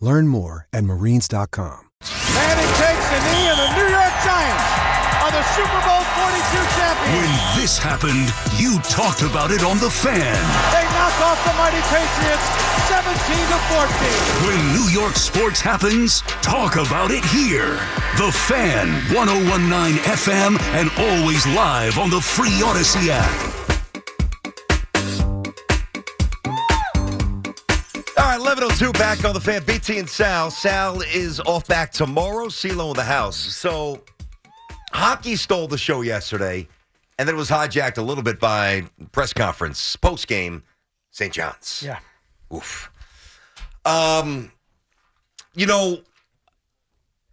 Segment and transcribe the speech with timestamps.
[0.00, 1.90] Learn more at marines.com.
[2.34, 4.68] Manning takes a knee, and the New York Giants
[5.18, 7.18] are the Super Bowl 42 champions.
[7.18, 8.30] When this happened,
[8.62, 10.38] you talked about it on The Fan.
[10.70, 12.46] They knock off the mighty Patriots
[12.86, 13.10] 17
[13.50, 14.46] to 14.
[14.46, 17.74] When New York sports happens, talk about it here.
[18.16, 23.47] The Fan, 1019 FM, and always live on the free Audacy app.
[28.58, 29.62] All right, 1102 back on the fan.
[29.62, 30.50] BT and Sal.
[30.50, 32.46] Sal is off back tomorrow.
[32.46, 33.36] CeeLo in the house.
[33.36, 34.02] So,
[34.90, 36.66] hockey stole the show yesterday,
[37.18, 40.64] and then it was hijacked a little bit by press conference post game,
[41.12, 41.32] St.
[41.32, 41.84] John's.
[41.86, 42.00] Yeah.
[42.52, 42.90] Oof.
[43.84, 44.50] Um,
[45.54, 46.00] you know,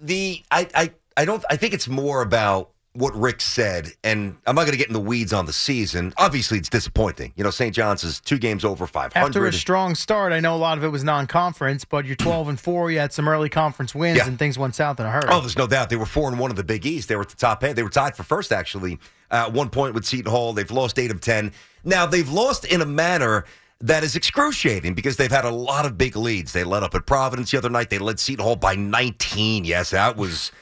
[0.00, 4.54] the I I I don't I think it's more about what Rick said, and I'm
[4.54, 6.12] not going to get in the weeds on the season.
[6.18, 7.32] Obviously, it's disappointing.
[7.36, 7.74] You know, St.
[7.74, 9.26] John's is two games over 500.
[9.26, 12.48] After a strong start, I know a lot of it was non-conference, but you're 12
[12.50, 12.90] and four.
[12.90, 14.26] You had some early conference wins, Yeah.
[14.26, 15.24] and things went south in a hurry.
[15.28, 15.88] Oh, there's no doubt.
[15.88, 17.08] They were four and one of the Big East.
[17.08, 17.76] They were at the top end.
[17.76, 18.98] They were tied for first, actually,
[19.30, 20.52] uh, at one point with Seton Hall.
[20.52, 21.52] They've lost eight of 10.
[21.84, 23.46] Now, they've lost in a manner
[23.80, 26.52] that is excruciating because they've had a lot of big leads.
[26.52, 27.88] They led up at Providence the other night.
[27.88, 29.64] They led Seton Hall by 19.
[29.64, 30.52] Yes, that was.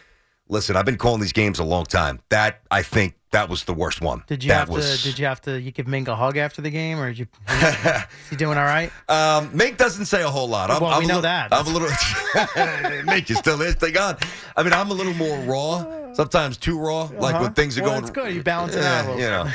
[0.50, 2.18] Listen, I've been calling these games a long time.
[2.28, 4.24] That, I think, that was the worst one.
[4.26, 5.08] Did you that have was, to?
[5.08, 5.60] Did you have to?
[5.60, 7.26] You give Mink a hug after the game, or did you?
[7.48, 8.90] is he doing all right?
[9.08, 10.70] Um, Mink doesn't say a whole lot.
[10.70, 11.52] I'm, Well, I'm we know little, that.
[11.52, 13.04] I'm a little.
[13.04, 13.70] Mink is still there.
[13.70, 14.16] Stay on.
[14.56, 15.99] I mean, I'm a little more raw.
[16.14, 17.02] Sometimes too raw.
[17.04, 17.44] Like Uh-huh.
[17.44, 18.02] when things are Well, going.
[18.02, 18.34] that's good.
[18.34, 19.50] You balance it out a little You know,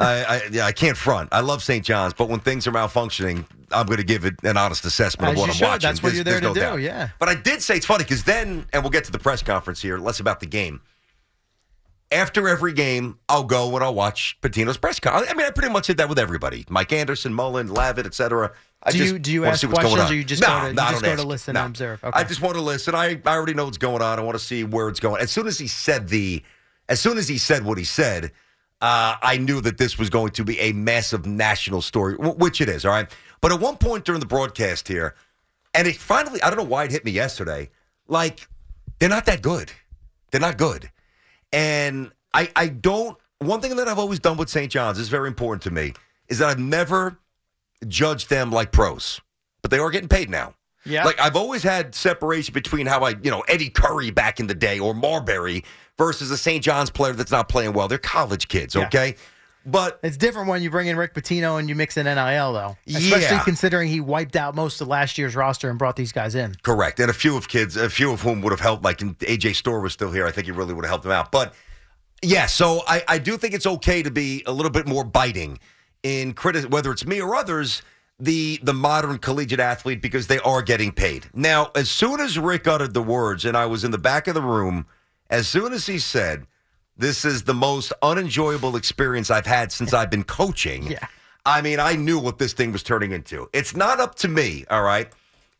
[0.00, 1.28] I, I yeah, I can't front.
[1.32, 1.84] I love St.
[1.84, 5.34] John's, but when things are malfunctioning, I'm going to give it an honest assessment As
[5.34, 5.64] of what I'm should.
[5.64, 5.88] watching.
[5.88, 6.76] That's what There's- you're there to no do, doubt.
[6.80, 7.08] yeah.
[7.18, 9.82] But I did say it's funny because then, and we'll get to the press conference
[9.82, 9.98] here.
[9.98, 10.80] Less about the game
[12.10, 15.30] after every game, I'll go and I'll watch Pitino's press conference.
[15.30, 18.52] I mean, I pretty much did that with everybody: Mike Anderson, Mullin, Lavin, etc.
[18.82, 20.74] I Do you- do you ask going questions or you just no, go to- you
[20.74, 22.02] just go to listen and observe?
[22.04, 22.18] Okay.
[22.18, 22.94] I just want to listen.
[22.94, 24.18] I, I already know what's going on.
[24.18, 25.20] I want to see where it's going.
[25.20, 26.42] As soon as he said the,
[26.88, 28.32] as soon as he said what he said,
[28.80, 32.68] uh, I knew that this was going to be a massive national story, which it
[32.68, 32.84] is.
[32.84, 35.16] All right, but at one point during the broadcast here,
[35.74, 37.70] and it finally, I don't know why it hit me yesterday.
[38.06, 38.46] Like,
[39.00, 39.72] they're not that good.
[40.30, 40.90] They're not good.
[41.52, 44.70] And I, I don't, one thing that I've always done with St.
[44.70, 45.94] John's is very important to me
[46.28, 47.18] is that I've never
[47.86, 49.20] judged them like pros,
[49.62, 50.54] but they are getting paid now.
[50.84, 51.04] Yeah.
[51.04, 54.54] Like I've always had separation between how I, you know, Eddie Curry back in the
[54.54, 55.64] day or Marbury
[55.98, 56.62] versus a St.
[56.64, 57.88] John's player that's not playing well.
[57.88, 58.86] They're college kids, Yeah.
[58.86, 59.16] okay?
[59.66, 62.76] But It's different when you bring in Rick Pitino and you mix in NIL, though.
[62.86, 63.42] Especially Yeah.
[63.44, 66.54] considering he wiped out most of last year's roster and brought these guys in.
[66.62, 67.00] Correct.
[67.00, 69.80] And a few of kids, a few of whom would have helped, like AJ Storr
[69.80, 70.26] was still here.
[70.26, 71.30] I think he really would have helped them out.
[71.30, 71.52] But
[72.22, 75.58] yeah, so I, I do think it's okay to be a little bit more biting
[76.02, 77.82] in criti- whether it's me or others,
[78.20, 81.26] the the modern collegiate athlete because they are getting paid.
[81.34, 84.34] Now, as soon as Rick uttered the words, and I was in the back of
[84.34, 84.86] the room,
[85.30, 86.46] as soon as he said,
[86.96, 90.90] This is the most unenjoyable experience I've had since I've been coaching.
[90.92, 91.06] Yeah.
[91.46, 93.48] I mean, I knew what this thing was turning into.
[93.54, 95.10] It's not up to me, all right,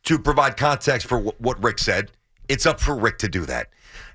[0.05, 2.11] to provide context for wh- what Rick said.
[2.49, 3.69] It's up for Rick to do that.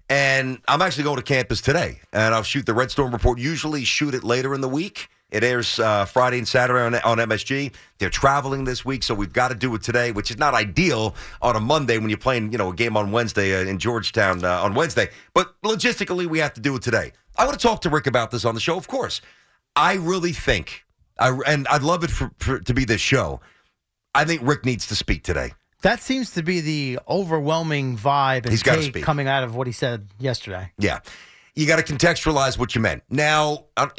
[0.09, 3.39] And I'm actually going to campus today, and I'll shoot the Red Storm report.
[3.39, 5.09] Usually, shoot it later in the week.
[5.33, 7.73] It airs uh, Friday and Saturday on, on MSG.
[7.97, 11.15] They're traveling this week, so we've got to do it today, which is not ideal
[11.41, 14.45] on a Monday when you're playing, you know, a game on Wednesday uh, in Georgetown
[14.45, 15.09] uh, on Wednesday.
[15.33, 17.13] But logistically, we have to do it today.
[17.35, 19.21] I want to talk to Rick about this on the show, of course.
[19.75, 20.85] I really think,
[21.17, 23.41] I, and I'd love it for, for to be this show.
[24.13, 25.53] I think Rick needs to speak today.
[25.83, 29.03] That seems to be the overwhelming vibe and He's gotta speak.
[29.03, 30.71] coming out of what he said yesterday.
[30.79, 30.99] Yeah.
[31.55, 33.03] You got to contextualize what you meant.
[33.11, 33.89] Now, uh,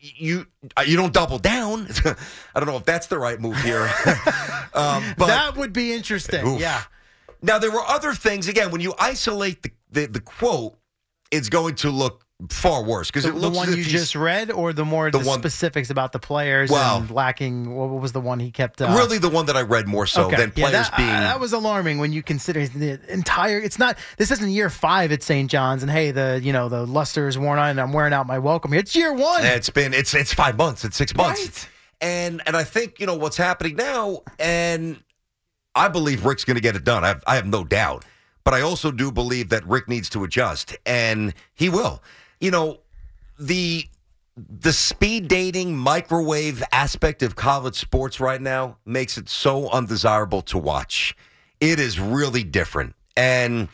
[0.00, 0.46] you
[0.76, 1.86] uh, you don't double down.
[2.04, 3.82] I don't know if that's the right move here.
[4.74, 6.44] um, but that would be interesting.
[6.44, 6.60] Oof.
[6.60, 6.82] Yeah.
[7.40, 8.48] now there were other things.
[8.48, 10.76] Again, when you isolate the, the the quote
[11.30, 14.84] it's going to look far worse because The, the one you just read, or the
[14.84, 16.98] more The the, one- specifics about the players Wow.
[16.98, 17.74] and lacking.
[17.74, 18.80] What was the one he kept?
[18.80, 20.36] Uh, really the one that I read more so okay.
[20.36, 21.08] than Yeah, players that, being.
[21.08, 23.58] uh, that was alarming when you consider the entire.
[23.58, 23.98] It's not.
[24.18, 25.50] This isn't year five at St.
[25.50, 28.26] John's, and hey, the you know the luster is worn on, and I'm wearing out
[28.28, 28.80] my welcome here.
[28.80, 29.44] It's year one.
[29.44, 30.84] it's been it's it's five months.
[30.84, 31.40] It's six months.
[31.44, 31.68] Right.
[32.00, 35.02] And and I think you know what's happening now, and
[35.74, 37.02] I believe Rick's going to get it done.
[37.04, 38.04] I have, I have no doubt.
[38.44, 42.00] But I also do believe that Rick needs to adjust, and he will.
[42.40, 42.78] You know,
[43.38, 43.86] the
[44.60, 50.58] the speed dating microwave aspect of college sports right now makes it so undesirable to
[50.58, 51.16] watch.
[51.60, 52.94] It is really different.
[53.16, 53.68] And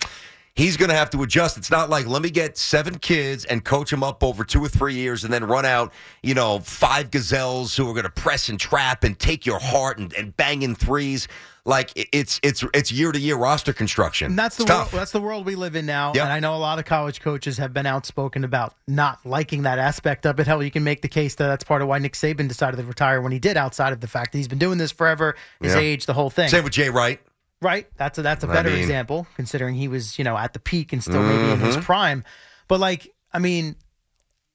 [0.55, 1.59] he's going to have to adjust.
[1.59, 4.69] It's not like let me get seven kids and coach them up over two or
[4.69, 8.49] three years and then run out, you know, five gazelles who are going to press
[8.49, 11.29] and trap and take your heart and, and bang in threes.
[11.67, 14.33] Like it's it's it's year to year roster construction.
[14.33, 16.13] And that's the world, that's the world we live in now.
[16.15, 16.25] Yeah.
[16.25, 19.79] And I know a lot of college coaches have been outspoken about not liking that
[19.79, 20.47] aspect of it.
[20.47, 22.83] Hell, you can make the case that that's part of why Nick Saban decided to
[22.85, 25.73] retire when he did, outside of the fact that he's been doing this forever, his
[25.73, 25.81] Yeah.
[25.81, 26.51] age, the whole thing.
[26.51, 27.19] Same with Jay Wright.
[27.63, 27.87] Right.
[27.97, 30.59] That's a that's a I better mean- example, considering he was, you know, at the
[30.59, 31.65] peak and still maybe in Mm-hmm.
[31.65, 32.25] his prime.
[32.69, 33.77] But like, I mean,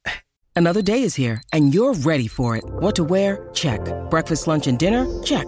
[0.56, 2.66] Another day is here, and you're ready for it.
[2.66, 3.50] What to wear?
[3.54, 3.82] Check.
[4.12, 5.08] Breakfast, lunch, and dinner?
[5.24, 5.48] Check.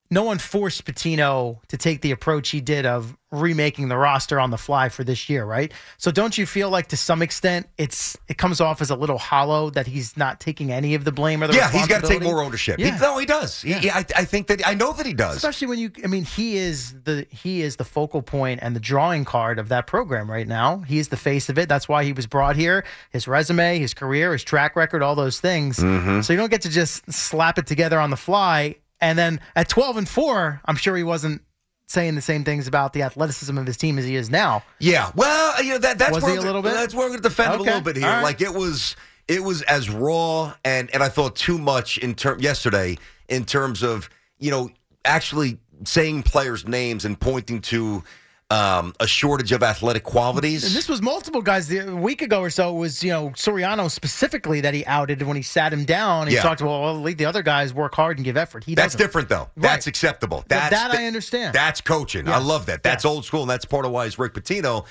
[0.13, 4.49] No one forced Pitino to take the approach he did of remaking the roster on
[4.51, 5.71] the fly for this year, right?
[5.97, 9.17] So don't you feel like to some extent it's it comes off as a little
[9.17, 12.07] hollow that he's not taking any of the blame or the Yeah, he's got to
[12.09, 12.77] take more ownership.
[12.77, 13.61] He- no, he does.
[13.61, 13.95] He- Yeah.
[13.99, 15.37] I, I think that I know that he does.
[15.37, 18.81] Especially when you, I mean, he is the he is the focal point and the
[18.81, 20.79] drawing card of that program right now.
[20.79, 21.69] He is the face of it.
[21.69, 22.83] That's why he was brought here.
[23.11, 25.77] His resume, his career, his track record, all those things.
[25.77, 26.19] Mm-hmm.
[26.19, 28.75] So you don't get to just slap it together on the fly.
[29.01, 31.41] And then at twelve and four, I'm sure he wasn't
[31.87, 34.63] saying the same things about the athleticism of his team as he is now.
[34.79, 36.73] Yeah, well, you know that that's Was where he a little bit?
[36.73, 38.05] That's where I'm going to defend him a little bit here.
[38.05, 38.23] right.
[38.23, 38.95] Like it was,
[39.27, 43.83] it was as raw and and I thought too much in term yesterday in terms
[43.83, 44.09] of
[44.39, 44.69] you know
[45.03, 48.03] actually saying players' names and pointing to
[48.51, 50.65] um, a shortage of athletic qualities.
[50.65, 51.67] And this was multiple guys.
[51.67, 55.21] The- A week ago or so it was, you know, Soriano specifically that he outed
[55.21, 56.27] when he sat him down.
[56.27, 56.41] He Yeah.
[56.41, 58.65] talked about, well, the other guys work hard and give effort.
[58.65, 59.07] He That's doesn't.
[59.07, 59.49] different, though.
[59.55, 59.69] Right.
[59.71, 60.43] That's acceptable.
[60.49, 61.53] That- That's that I understand.
[61.55, 62.27] That's coaching.
[62.27, 62.83] I love that.
[62.83, 63.09] That's Yes.
[63.09, 64.85] old school, and that's part of why it's Rick Pitino.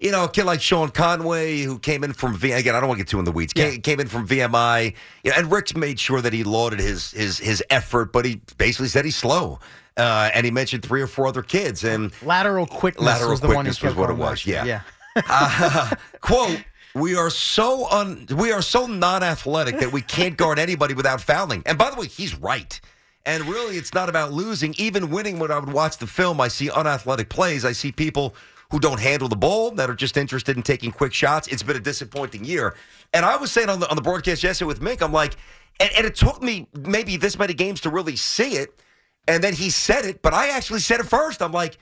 [0.00, 2.52] You know, a kid like Sean Conway, who came in from V.
[2.52, 3.52] Again, I don't want to get too in the weeds.
[3.52, 3.78] Came, Yeah.
[3.78, 4.92] came in from VMI,
[5.22, 8.40] you know, and Rick's made sure that he lauded his his his effort, but he
[8.58, 9.60] basically said he's slow,
[9.96, 13.48] uh, and he mentioned three or four other kids, and Lateral quickness Lateral was the
[13.48, 14.64] one he quickness was what it was, yeah.
[14.64, 14.80] yeah.
[15.28, 16.64] uh, quote
[16.94, 21.62] we are so un we are so non-athletic that we can't guard anybody without fouling.
[21.66, 22.80] And by the way he's right.
[23.26, 24.74] And really it's not about losing.
[24.78, 27.64] Even winning when i would watch the film i see unathletic plays.
[27.64, 28.34] I see people
[28.70, 31.48] who don't handle the ball that are just interested in taking quick shots.
[31.48, 32.76] It's been a disappointing year.
[33.12, 35.36] And i was saying on the, on the broadcast yesterday with mink i'm like
[35.80, 38.80] and, and it took me maybe this many games to really see it
[39.28, 41.78] and then he said it but i actually said it first i'm like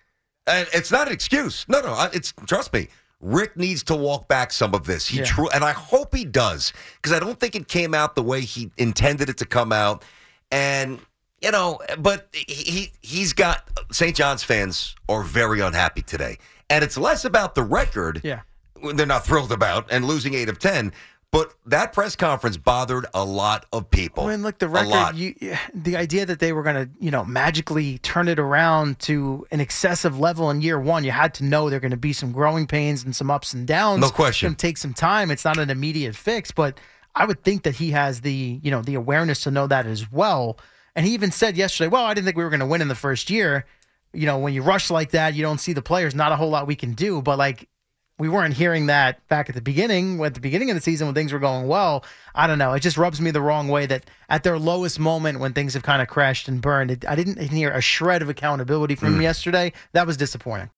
[0.46, 1.64] And it's not an excuse.
[1.68, 2.08] No, no.
[2.12, 2.88] It's trust me.
[3.22, 5.06] Rick needs to walk back some of this.
[5.08, 5.24] He Yeah.
[5.24, 8.40] true, and I hope he does because I don't think it came out the way
[8.42, 10.04] he intended it to come out.
[10.50, 11.00] And
[11.40, 14.14] you know, but he he- he's got St.
[14.16, 16.38] John's fans are very unhappy today,
[16.68, 18.20] and it's less about the record.
[18.24, 18.40] Yeah.
[18.94, 20.92] they're not thrilled about and losing eight of ten.
[21.32, 24.26] But that press conference bothered a lot of people.
[24.26, 25.34] I mean, look, the record, you,
[25.72, 29.58] the idea that they were going to, you know, magically turn it around to an
[29.58, 32.32] excessive level in year one, you had to know there are going to be some
[32.32, 34.02] growing pains and some ups and downs.
[34.02, 34.48] No question.
[34.48, 35.30] It's going to take some time.
[35.30, 36.78] It's not an immediate fix, but
[37.14, 40.12] I would think that he has the, you know, the awareness to know that as
[40.12, 40.58] well.
[40.94, 42.88] And he even said yesterday, well, I didn't think we were going to win in
[42.88, 43.64] the first year.
[44.12, 46.50] You know, when you rush like that, you don't see the players, not a whole
[46.50, 47.22] lot we can do.
[47.22, 47.70] But like,
[48.22, 51.14] we weren't hearing that back at the beginning, at the beginning of the season when
[51.16, 52.04] things were going well.
[52.36, 52.72] I don't know.
[52.72, 55.82] It just rubs me the wrong way that at their lowest moment when things have
[55.82, 59.22] kind of crashed and burned, it, I didn't hear a shred of accountability from him
[59.22, 59.72] yesterday.
[59.90, 60.70] That was disappointing.